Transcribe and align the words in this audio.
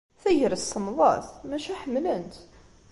Tagrest 0.21 0.67
semmḍet, 0.71 1.27
maca 1.49 1.73
ḥemmlen-tt. 1.81 2.37